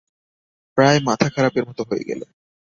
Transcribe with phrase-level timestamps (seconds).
[0.77, 2.21] প্রায় মাথা খারাপের মতো হয়ে গেল।